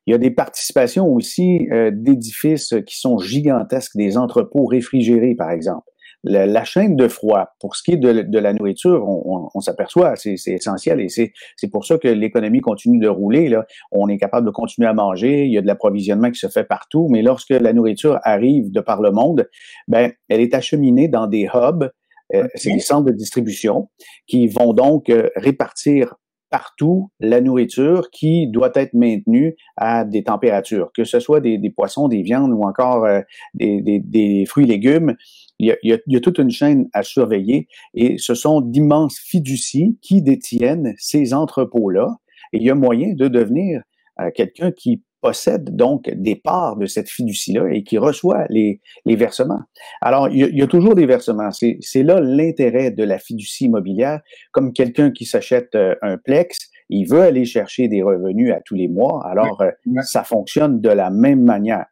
[0.07, 5.51] il y a des participations aussi euh, d'édifices qui sont gigantesques, des entrepôts réfrigérés, par
[5.51, 5.85] exemple.
[6.23, 11.01] La, chaîne de froid, pour ce qui est de, la nourriture, on, s'aperçoit, c'est essentiel
[11.01, 11.33] et c'est
[11.73, 13.49] pour ça que l'économie continue de rouler.
[13.49, 13.65] Là.
[13.91, 16.65] On est capable de continuer à manger, il y a de l'approvisionnement qui se fait
[16.65, 19.49] partout, mais lorsque la nourriture arrive de par le monde,
[19.89, 21.91] ben, elle est acheminée dans des hubs,
[22.35, 23.89] euh, c'est des centres de distribution
[24.27, 26.17] qui vont donc euh, répartir
[26.51, 32.09] partout la nourriture qui doit être maintenue à des températures, que ce soit des, poissons,
[32.09, 33.21] des viandes ou encore euh,
[33.55, 35.17] des, fruits et légumes.
[35.59, 39.19] Il y, a, il y, a, toute une chaîne à surveiller et ce sont d'immenses
[39.19, 42.17] fiducies qui détiennent ces entrepôts-là.
[42.53, 43.83] Et il y a moyen de devenir
[44.21, 49.17] euh, quelqu'un qui possède donc des parts de cette fiducie-là et qui reçoit les, les
[49.17, 49.61] versements.
[50.01, 51.51] Alors, il y, a, il y a toujours des versements.
[51.51, 54.21] C'est là l'intérêt de la fiducie immobilière.
[54.53, 58.75] Comme quelqu'un qui s'achète euh, un Plex, il veut aller chercher des revenus à tous
[58.75, 59.25] les mois.
[59.27, 59.71] Alors, euh,
[60.03, 61.87] ça fonctionne de la même manière.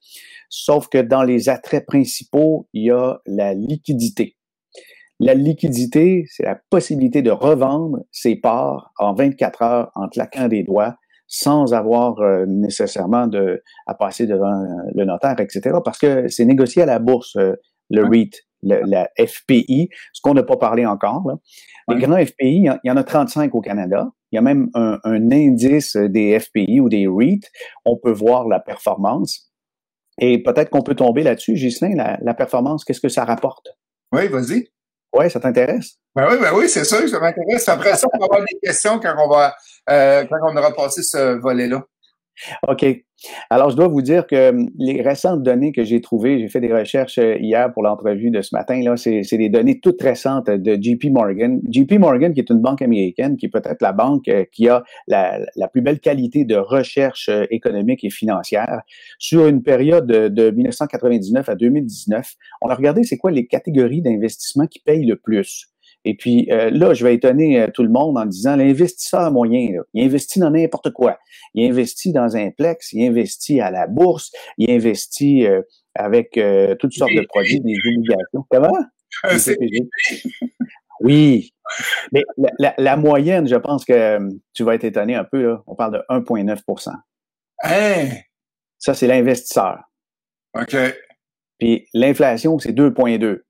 [0.48, 4.36] Sauf que dans les attraits principaux, il y a la liquidité.
[5.20, 10.62] La liquidité, c'est la possibilité de revendre ses parts en 24 heures en claquant des
[10.62, 10.96] doigts
[11.28, 15.76] sans avoir euh, nécessairement de, à passer devant euh, le notaire, etc.
[15.84, 17.54] Parce que c'est négocié à la bourse, euh,
[17.90, 18.30] le REIT,
[18.62, 21.22] la FPI, ce qu'on n'a pas parlé encore.
[21.28, 21.36] Là.
[21.94, 24.10] Les grands FPI, il y, en a 35 au Canada.
[24.32, 27.40] Il y a même un, un indice des FPI ou des REIT.
[27.84, 29.52] On peut voir la performance.
[30.20, 33.68] Et peut-être qu'on peut tomber là-dessus, Ghislain, la, la performance, qu'est-ce que ça rapporte?
[34.12, 34.68] Oui, vas-y.
[35.18, 35.96] Oui, ça t'intéresse?
[36.14, 37.68] Ben oui, ben oui, c'est sûr, ça m'intéresse.
[37.68, 39.54] Après ça, on va avoir des questions quand on va
[39.90, 41.83] euh, quand on aura passé ce volet-là.
[42.66, 42.85] OK.
[43.51, 46.61] Alors, je dois vous dire que hum, les récentes données que j'ai trouvées, j'ai fait
[46.61, 50.48] des recherches euh, hier pour l'entrevue de ce matin, là, c'est, des données toutes récentes
[50.48, 51.61] de JP Morgan.
[51.68, 54.85] JP Morgan, qui est une banque américaine, qui est peut-être la banque euh, qui a
[55.09, 55.40] la,
[55.72, 58.83] plus belle qualité de recherche économique et financière.
[59.18, 64.03] Sur une période de, de 1999 à 2019, on a regardé c'est quoi les catégories
[64.03, 65.68] d'investissement qui payent le plus.
[66.09, 69.83] Et puis euh, là, je vais étonner euh, tout le monde en disant l'investisseur moyen,
[69.92, 71.18] il investit dans n'importe quoi.
[71.53, 75.61] Il investit dans un plex, il investit à la bourse, il investit euh,
[75.94, 76.40] avec
[76.81, 78.47] toutes sortes de produits, des obligations.
[78.49, 78.79] Comment?
[81.01, 81.53] oui.
[82.12, 82.23] Mais
[82.79, 84.18] la, moyenne, je pense que
[84.55, 86.92] tu vas être étonné un peu, là, on parle de 1,9%
[87.64, 88.09] Hein?
[88.79, 89.81] Ça, c'est l'investisseur.
[90.55, 90.75] OK.
[91.59, 93.40] Puis l'inflation, c'est 2,2.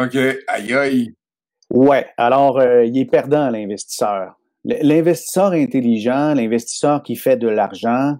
[0.00, 0.16] OK.
[0.46, 1.17] Aïe aïe.
[1.70, 4.34] Ouais, alors euh, il est perdant l'investisseur.
[4.64, 8.16] L'investisseur intelligent, l'investisseur qui fait de l'argent,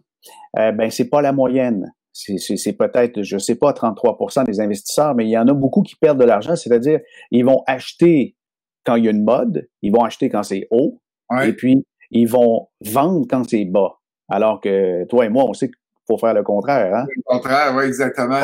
[0.58, 1.92] euh, ben c'est pas la moyenne.
[2.12, 5.94] C'est peut-être, je sais pas, 33% des investisseurs, mais il y en a beaucoup qui
[5.94, 6.98] perdent de l'argent, c'est-à-dire
[7.30, 8.36] ils vont acheter
[8.84, 11.00] quand il y a une mode, ils vont acheter quand c'est haut,
[11.44, 13.98] et puis ils vont vendre quand c'est bas.
[14.28, 15.76] Alors que toi et moi, on sait que
[16.08, 16.92] pour faire le contraire.
[16.94, 17.06] Hein?
[17.14, 18.40] Le contraire, oui, exactement.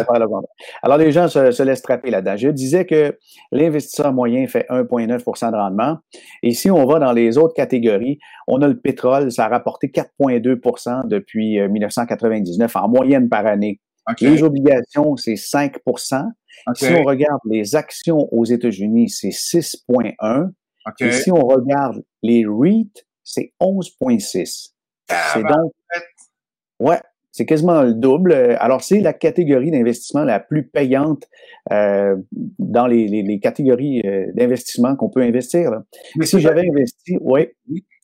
[0.82, 2.36] Alors, les gens se, laissent trapper là-dedans.
[2.36, 3.18] Je disais que
[3.50, 5.96] l'investisseur moyen fait 1,9% de rendement.
[6.42, 9.88] Et si on va dans les autres catégories, on a le pétrole, ça a rapporté
[9.88, 13.80] 4,2% depuis 1999 euh, en moyenne par année.
[14.20, 16.24] Les obligations, c'est 5%
[16.74, 20.50] Si on regarde les actions aux États-Unis, c'est 6,1
[21.00, 24.72] Et si on regarde les REIT, c'est 11,6
[25.08, 25.72] C'est donc...
[26.78, 27.00] Ouais,
[27.34, 28.32] c'est quasiment le double.
[28.60, 31.24] Alors, c'est la catégorie d'investissement la plus payante
[31.72, 32.14] euh,
[32.60, 35.72] dans les, les, catégories euh, d'investissement qu'on peut investir.
[36.14, 37.48] Mais si j'avais investi, oui.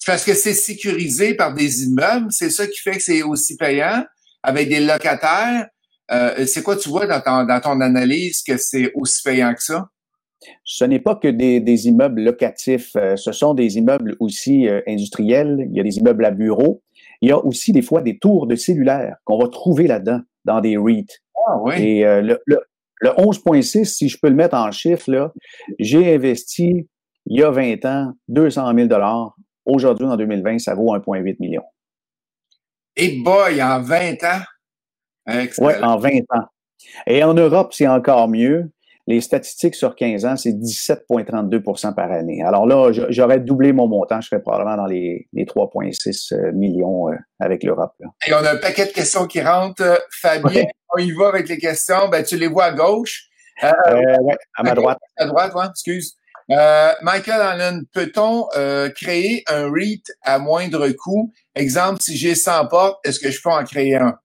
[0.05, 4.05] Parce que c'est sécurisé par des immeubles, c'est ça qui fait que c'est aussi payant
[4.43, 5.69] avec des locataires.
[6.11, 9.63] Euh, c'est quoi tu vois dans ton, dans ton analyse que c'est aussi payant que
[9.63, 9.91] ça?
[10.65, 14.81] Ce n'est pas que des, des immeubles locatifs, euh, ce sont des immeubles aussi euh,
[14.87, 15.69] industriels.
[15.71, 16.83] Il y a des immeubles à bureaux.
[17.21, 20.61] Il y a aussi des fois des tours de cellulaire qu'on va trouver là-dedans, dans
[20.61, 21.07] des REIT.
[21.47, 21.75] Ah, oui.
[21.83, 22.63] Et le, le,
[23.01, 25.33] le 11.6, si je peux le mettre en chiffre, là,
[25.79, 26.89] j'ai investi
[27.27, 28.89] il y a 20 ans 200 000
[29.65, 31.63] Aujourd'hui, en 2020, ça vaut 1,8 million.
[32.97, 34.41] Et boy, en 20 ans?
[35.27, 36.47] Oui, en 20 ans.
[37.07, 38.71] Et en Europe, c'est encore mieux.
[39.07, 42.43] Les statistiques sur 15 ans, c'est 17,32% par année.
[42.43, 44.21] Alors là, j'aurais doublé mon montant.
[44.21, 47.95] Je serais probablement dans les, 3,6 euh, millions euh, avec l'Europe.
[48.27, 49.83] Et on a un paquet de questions qui rentrent.
[49.83, 52.09] Euh, Fabien, on y va avec les questions.
[52.09, 53.27] Ben, tu les vois à gauche.
[53.65, 53.69] Euh,
[54.57, 54.99] à ma droite.
[55.17, 56.17] À droite, ouais, excuse.
[56.49, 58.47] Michael Allen, peut-on
[58.95, 61.33] créer un REIT à moindre coût?
[61.55, 64.19] Exemple, si j'ai 100 portes, est-ce que je peux en créer un?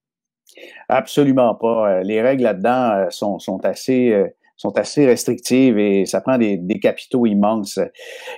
[0.89, 2.01] Absolument pas.
[2.01, 4.25] Les règles là-dedans sont, sont assez
[4.57, 7.79] sont assez restrictives et ça prend des, des capitaux immenses.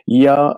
[0.07, 0.55] Il y a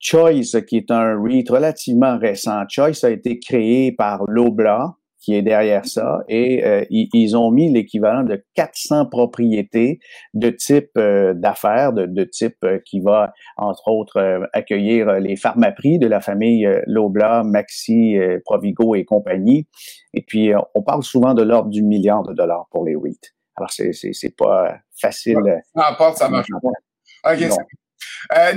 [0.00, 2.62] Choice qui est un REIT relativement récent.
[2.68, 4.96] Choice a été créé par Lobla,
[5.28, 6.20] qui est derrière ça.
[6.28, 9.98] Et euh, ils, ont mis l'équivalent de 400 propriétés
[10.32, 15.98] de type euh, d'affaires, de, de, type euh, qui va, entre autres, accueillir les pharmaprix
[15.98, 19.66] de la famille Lobla, Maxi, Provigo et compagnie.
[20.14, 23.37] Et puis, on parle souvent de l'ordre du milliard de dollars pour les REIT.
[23.58, 25.38] Alors, c'est, c'est, c'est pas facile.
[25.74, 27.32] N'importe, ça marche pas.
[27.32, 27.40] OK.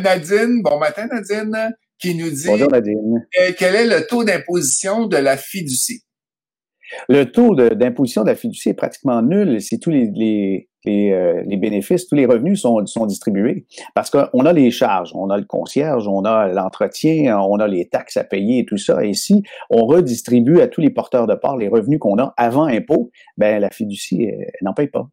[0.01, 3.27] Nadine, bon matin, Nadine, qui nous dit Bonjour, Nadine.
[3.57, 6.03] quel est le taux d'imposition de la fiducie?
[7.10, 12.15] Le taux d'imposition de, la fiducie est pratiquement nul si tous euh, les, bénéfices, tous
[12.15, 13.65] les revenus sont, distribués.
[13.95, 17.88] Parce qu'on a les charges, on a le concierge, on a l'entretien, on a les
[17.88, 19.04] taxes à payer et tout ça.
[19.04, 22.65] Et si on redistribue à tous les porteurs de part les revenus qu'on a avant
[22.65, 24.27] impôt, ben la fiducie
[24.62, 25.08] n'en paye pas.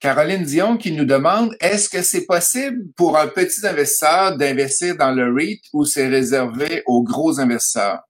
[0.00, 5.12] Caroline Dion qui nous demande est-ce que c'est possible pour un petit investisseur d'investir dans
[5.12, 8.00] le REIT ou c'est réservé aux gros investisseurs?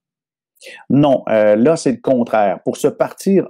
[0.88, 2.60] Non, euh, là, c'est le contraire.
[2.64, 3.46] Pour se partir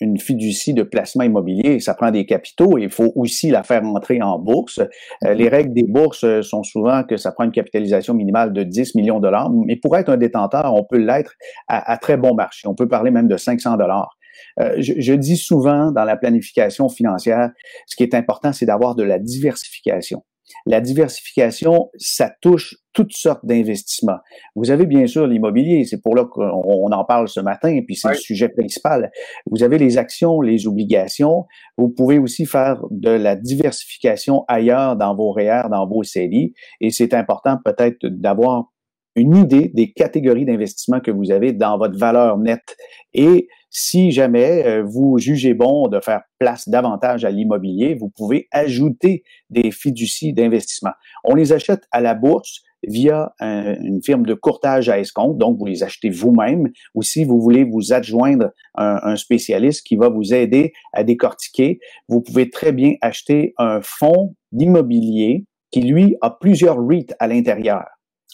[0.00, 3.84] une fiducie de placement immobilier, ça prend des capitaux et il faut aussi la faire
[3.84, 4.80] entrer en bourse.
[5.24, 8.94] Euh, les règles des bourses sont souvent que ça prend une capitalisation minimale de 10
[8.94, 11.34] millions de dollars, mais pour être un détenteur, on peut l'être
[11.68, 12.66] à, très bon marché.
[12.68, 14.16] On peut parler même de 500 dollars.
[14.60, 17.50] Euh, je, je, dis souvent dans la planification financière,
[17.86, 20.24] ce qui est important, c'est d'avoir de la diversification.
[20.66, 24.18] La diversification, ça touche toutes sortes d'investissements.
[24.54, 28.08] Vous avez bien sûr l'immobilier, c'est pour là qu'on en parle ce matin, puis c'est
[28.08, 29.10] le sujet principal.
[29.50, 31.44] Vous avez les actions, les obligations.
[31.76, 36.90] Vous pouvez aussi faire de la diversification ailleurs dans vos REER, dans vos CELI, et
[36.90, 38.70] c'est important peut-être d'avoir
[39.16, 42.76] une idée des catégories d'investissement que vous avez dans votre valeur nette.
[43.12, 48.48] Et si jamais euh, vous jugez bon de faire place davantage à l'immobilier, vous pouvez
[48.50, 50.92] ajouter des fiducies d'investissement.
[51.24, 55.66] On les achète à la bourse via une firme de courtage à escompte, donc vous
[55.66, 60.34] les achetez vous-même, ou si vous voulez vous adjoindre un, un, spécialiste qui va vous
[60.34, 66.78] aider à décortiquer, vous pouvez très bien acheter un fonds d'immobilier qui, lui, a plusieurs
[66.78, 67.84] REIT à l'intérieur.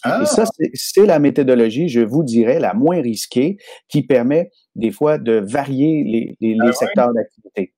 [0.04, 0.64] Et ça, ah!
[0.72, 3.58] c'est la méthodologie, je vous dirais, la moins risquée
[3.88, 7.74] qui permet des fois de varier les, les, ah secteurs d'activité.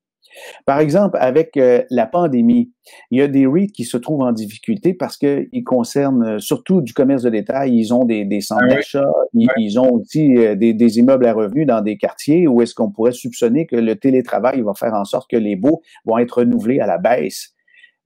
[0.65, 2.71] Par exemple, avec euh, la pandémie,
[3.11, 6.81] il y a des REIT qui se trouvent en difficulté parce qu'ils concernent euh, surtout
[6.81, 7.75] du commerce de détail.
[7.75, 11.33] Ils ont des, des centres ah d'achat, ils, ont aussi euh, des, des, immeubles à
[11.33, 15.05] revenus dans des quartiers où est-ce qu'on pourrait soupçonner que le télétravail va faire en
[15.05, 17.53] sorte que les baux vont être renouvelés à la baisse.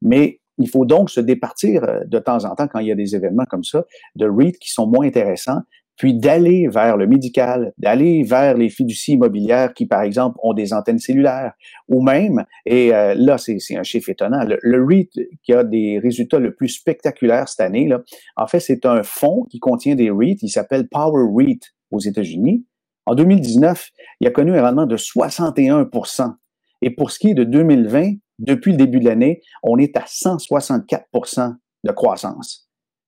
[0.01, 3.15] Mais il faut donc se départir de temps en temps, quand il y a des
[3.15, 3.85] événements comme ça,
[4.15, 5.61] de REIT qui sont moins intéressants,
[5.97, 10.71] puis d'aller vers le médical, d'aller vers les fiducies immobilières qui, par exemple, ont des
[10.73, 11.53] antennes cellulaires,
[11.89, 15.09] ou même, et euh, là, c'est un chiffre étonnant, le, REIT
[15.43, 18.01] qui a des résultats le plus spectaculaires cette année, là,
[18.35, 21.59] en fait, c'est un fonds qui contient des REIT, il s'appelle Power REIT
[21.91, 22.65] aux États-Unis.
[23.05, 25.89] En 2019, il a connu un rendement de 61
[26.81, 30.01] Et pour ce qui est de 2020, depuis le début de l'année, on est à
[30.01, 32.66] 164% de croissance.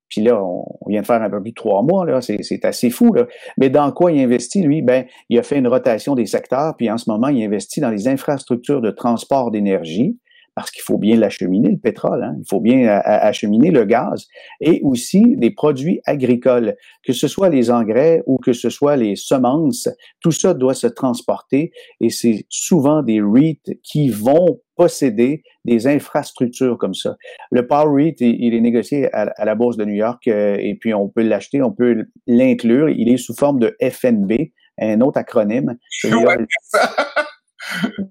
[0.10, 2.89] Puis là, on vient de faire un peu plus de trois mois, là, c'est assez
[2.89, 3.13] fou.
[3.13, 3.28] Là.
[3.58, 4.82] Mais dans quoi il investit, lui?
[4.82, 7.91] Ben, il a fait une rotation des secteurs, puis en ce moment, il investit dans
[7.91, 10.17] les infrastructures de transport d'énergie,
[10.60, 12.36] parce qu'il faut bien l'acheminer, le pétrole, hein?
[12.38, 14.28] il faut bien acheminer le gaz,
[14.60, 19.15] et aussi des produits agricoles, que ce soit les engrais ou que ce soit les
[19.15, 19.88] semences,
[20.19, 26.78] tout ça doit se transporter, et c'est souvent des REIT qui vont posséder des infrastructures
[26.78, 27.15] comme ça.
[27.52, 30.93] Le Power REIT, il est négocié à, la Bourse de New York, euh, et puis
[30.93, 34.34] on peut l'acheter, on peut l'inclure, il est sous forme de FNB,
[34.78, 35.78] un autre acronyme.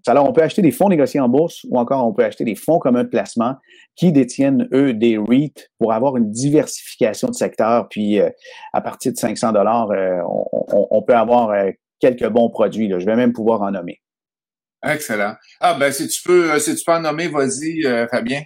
[0.07, 2.55] Alors, on peut acheter des fonds négociés en bourse ou encore on peut acheter des
[2.55, 3.57] fonds communs de placement
[3.97, 7.89] qui détiennent, eux, des REIT pour avoir une diversification de secteurs.
[7.89, 8.31] Puis, euh,
[8.73, 10.21] à partir de 500 dollars, euh,
[10.91, 12.91] on, peut avoir euh, quelques bons produits.
[12.91, 14.01] Je vais même pouvoir en nommer.
[14.85, 15.35] Excellent.
[15.61, 18.43] Ah, ben, si tu peux, si tu peux en nommer, vas-y, Fabien.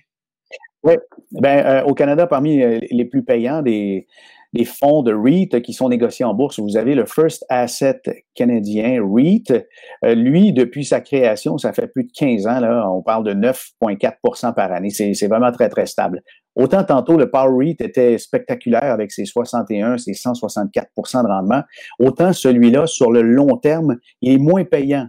[0.83, 0.95] Oui.
[1.31, 2.59] Ben, au Canada, parmi
[2.91, 4.07] les plus payants des,
[4.53, 6.61] les fonds de REIT qui sont négociés en bourse.
[6.61, 8.03] Vous avez le First Asset
[8.35, 9.67] canadien REIT.
[10.05, 13.35] Euh, lui, depuis sa création, ça fait plus de 15 ans, là, on parle de
[13.35, 14.91] 9,4% par année.
[14.91, 16.23] C'est vraiment très, très stable.
[16.55, 21.63] Autant tantôt, le Power REIT était spectaculaire avec ses 61, ses 164% de rendement.
[21.99, 25.09] Autant celui-là, sur le long terme, il est moins payant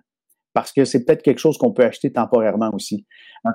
[0.53, 3.05] parce que c'est peut-être quelque chose qu'on peut acheter temporairement aussi.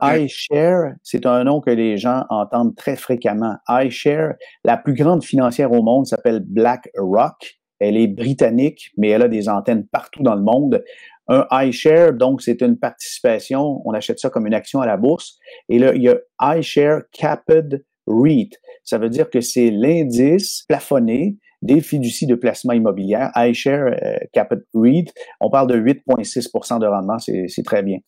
[0.03, 3.57] iShare, c'est un nom que les gens entendent très fréquemment.
[3.69, 7.59] iShare, la plus grande financière au monde s'appelle BlackRock.
[7.81, 10.83] Elle est britannique, mais elle a des antennes partout dans le monde.
[11.29, 13.83] Un iShare, donc, c'est une participation.
[13.85, 15.39] On achète ça comme une action à la bourse.
[15.69, 18.51] Et là, il y a iShare Capped REIT.
[18.85, 24.65] Ça veut dire que c'est l'indice plafonné des fiducies de placement immobilier, iShare euh, Capital
[24.75, 27.99] REIT, on parle de 8,6% de rendement, c'est très bien.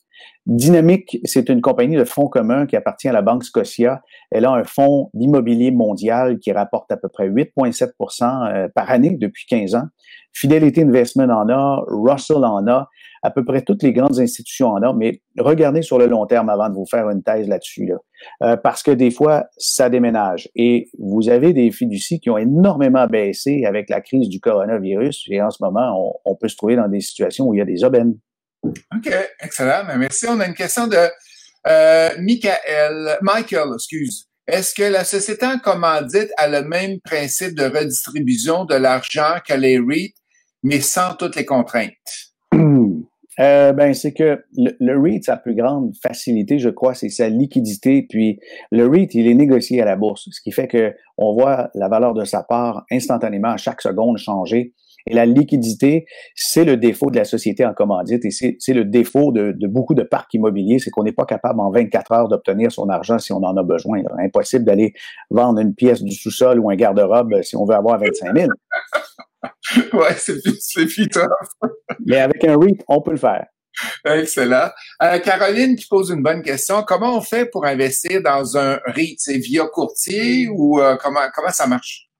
[0.46, 4.02] Dynamic, c'est une compagnie de fonds communs qui appartient à la Banque Scotia.
[4.30, 9.16] Elle a un fonds d'immobilier mondial qui rapporte à peu près 8,7% euh, par année
[9.18, 9.84] depuis 15 ans.
[10.32, 12.88] Fidelity Investment en a, Russell en a,
[13.22, 16.48] à peu près toutes les grandes institutions en ont, mais regardez sur le long terme
[16.48, 17.96] avant de vous faire une thèse là-dessus, là.
[18.42, 20.48] Euh, parce que des fois, ça déménage.
[20.54, 25.42] Et vous avez des fiducies qui ont énormément baissé avec la crise du coronavirus, et
[25.42, 27.84] en ce moment, on, peut se trouver dans des situations où il y a des
[27.84, 28.16] aubaines.
[28.62, 29.84] OK, excellent.
[29.86, 30.26] Ben, merci.
[30.28, 30.96] On a une question de
[31.66, 34.26] euh, Michael, Michael, excuse.
[34.46, 39.54] Est-ce que la société en commandite a le même principe de redistribution de l'argent que
[39.54, 40.14] les REIT,
[40.62, 41.90] mais sans toutes les contraintes?
[43.40, 48.06] Euh, ben, c'est que le, REIT, sa plus grande facilité, je crois, c'est sa liquidité.
[48.08, 48.38] Puis
[48.70, 51.88] le REIT, il est négocié à la bourse, ce qui fait que on voit la
[51.88, 54.74] valeur de sa part instantanément à chaque seconde changer.
[55.06, 59.32] Et la liquidité, c'est le défaut de la société en commandite et c'est le défaut
[59.32, 62.70] de, de, beaucoup de parcs immobiliers, c'est qu'on n'est pas capable en 24 heures d'obtenir
[62.70, 64.02] son argent si on en a besoin.
[64.18, 64.92] Impossible d'aller
[65.30, 68.50] vendre une pièce du sous-sol ou un garde-robe si on veut avoir 25 000.
[69.92, 71.28] ouais, c'est putain.
[72.04, 73.46] Mais avec un REIT, on peut le faire.
[74.04, 74.68] Excellent.
[75.02, 76.82] Euh, Caroline qui pose une bonne question.
[76.82, 79.16] Comment on fait pour investir dans un REIT?
[79.18, 82.10] C'est via courtier ou euh, comment, comment ça marche?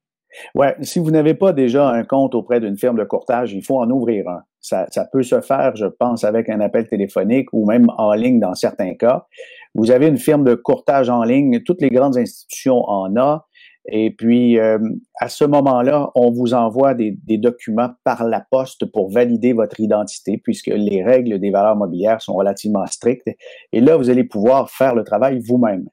[0.55, 3.79] Ouais, si vous n'avez pas déjà un compte auprès d'une firme de courtage, il faut
[3.79, 4.43] en ouvrir un.
[4.61, 8.39] Ça, ça, peut se faire, je pense, avec un appel téléphonique ou même en ligne
[8.39, 9.25] dans certains cas.
[9.73, 13.39] Vous avez une firme de courtage en ligne, toutes les grandes institutions en ont.
[13.87, 14.77] Et puis, euh,
[15.19, 20.37] à ce moment-là, on vous envoie des, documents par la poste pour valider votre identité,
[20.37, 23.29] puisque les règles des valeurs mobilières sont relativement strictes.
[23.71, 25.85] Et là, vous allez pouvoir faire le travail vous-même.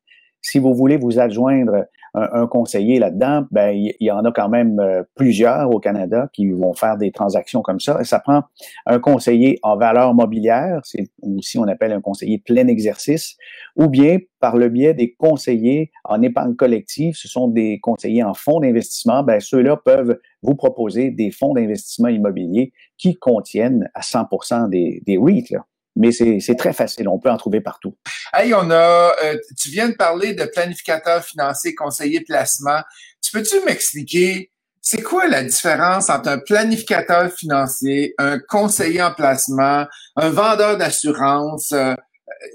[0.43, 4.81] Si vous voulez vous adjoindre un, conseiller là-dedans, ben il y, en a quand même
[4.81, 7.99] euh, plusieurs au Canada qui vont faire des transactions comme ça.
[8.01, 8.43] Et ça prend
[8.87, 13.37] un conseiller en valeur mobilière, c'est aussi on appelle un conseiller plein exercice,
[13.77, 18.35] ou bien par le biais des conseillers en épargne collective, ce sont des conseillers en
[18.35, 24.69] fonds d'investissement, ben ceux-là peuvent vous proposer des fonds d'investissement immobilier qui contiennent à 100%
[24.71, 25.47] des, des REIT.
[25.51, 25.65] Là
[25.99, 27.09] mais c'est très facile.
[27.09, 27.97] On peut en trouver partout.
[28.33, 32.81] Hey, on a, euh, tu viens de parler de planificateur financier, conseiller placement.
[33.21, 39.87] Tu peux-tu m'expliquer c'est quoi la différence entre un planificateur financier, un conseiller en placement,
[40.17, 41.73] un vendeur d'assurance?
[41.73, 41.95] Euh,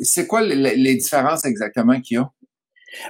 [0.02, 2.30] c'est quoi les, les, différences exactement qu'il y a?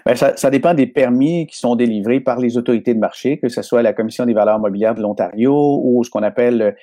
[0.05, 3.49] Bien, ça, ça, dépend des permis qui sont délivrés par les autorités de marché, que
[3.49, 6.75] ce soit la Commission des valeurs mobilières de l'Ontario ou ce qu'on appelle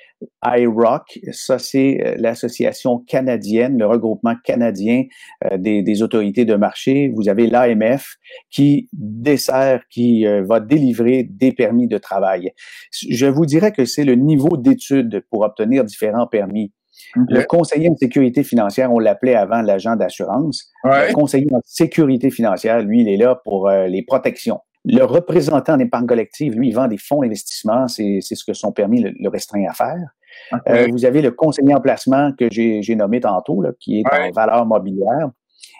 [0.43, 1.19] IROC.
[1.31, 5.05] Ça, c'est euh, l'association canadienne, le regroupement canadien
[5.45, 7.11] euh, des, des, autorités de marché.
[7.15, 8.17] Vous avez l'AMF
[8.49, 12.51] qui dessert, qui euh, va délivrer des permis de travail.
[12.91, 16.71] Je vous dirais que c'est le niveau d'étude pour obtenir différents permis.
[17.15, 20.69] Le conseiller en sécurité financière, on l'appelait avant l'agent d'assurance.
[20.83, 24.59] Le conseiller en sécurité financière, lui, il est là pour euh, les protections.
[24.83, 27.87] Le représentant en épargne collective, lui, il vend des fonds d'investissement.
[27.87, 30.07] C'est ce que son permis le, restreint à faire.
[30.67, 34.31] Euh, vous avez le conseiller en placement que j'ai nommé tantôt, là, qui est en
[34.31, 35.29] valeur mobilière.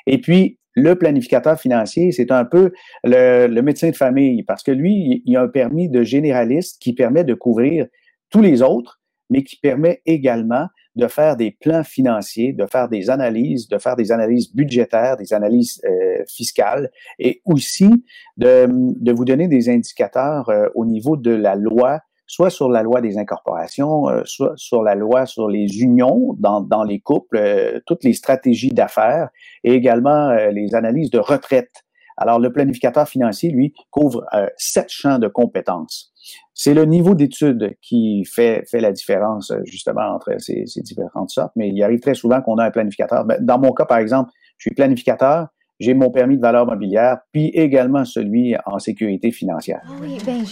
[0.06, 2.72] Et puis, le planificateur financier, c'est un peu
[3.04, 6.94] le, le, médecin de famille parce que lui, il a un permis de généraliste qui
[6.94, 7.88] permet de couvrir
[8.30, 13.10] tous les autres, mais qui permet également de faire des plans financiers, de faire des
[13.10, 17.90] analyses, de faire des analyses budgétaires, des analyses euh, fiscales et aussi
[18.38, 22.84] de, de, vous donner des indicateurs euh, au niveau de la loi, soit sur la
[22.84, 27.82] loi des incorporations, euh, soit sur la loi sur les unions dans, dans les couples,
[27.86, 29.30] toutes les stratégies d'affaires
[29.64, 31.84] et également les analyses de retraite.
[32.18, 34.26] Alors, le planificateur financier, lui, couvre
[34.58, 36.11] sept champs de compétences.
[36.54, 41.52] C'est le niveau d'étude qui fait, fait la différence justement entre ces, ces différentes sortes,
[41.56, 43.26] mais il arrive très souvent qu'on a un planificateur.
[43.26, 45.48] Ben, dans mon cas, par exemple, je suis planificateur,
[45.82, 49.82] j'ai mon permis de valeur mobilière, puis également celui en sécurité financière.
[50.00, 50.46] Ben,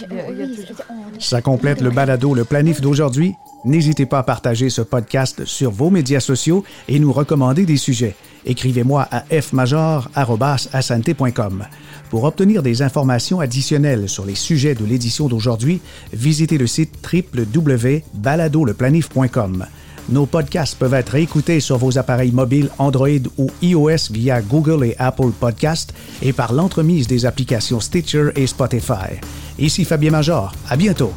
[1.20, 3.34] Ça complète le balado, le planif d'aujourd'hui.
[3.64, 8.16] N'hésitez pas à partager ce podcast sur vos médias sociaux et nous recommander des sujets.
[8.44, 11.64] Écrivez-moi à fmajor.com.
[12.10, 15.80] Pour obtenir des informations additionnelles sur les sujets de l'édition d'aujourd'hui,
[16.12, 19.66] visitez le site www.baladoleplanif.com.
[20.08, 23.06] Nos podcasts peuvent être écoutés sur vos appareils mobiles Android
[23.38, 29.20] ou iOS via Google et Apple Podcasts et par l'entremise des applications Stitcher et Spotify.
[29.58, 30.52] Ici Fabien Major.
[30.68, 31.12] À bientôt.